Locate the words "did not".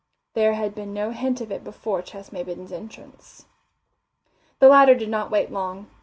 4.95-5.29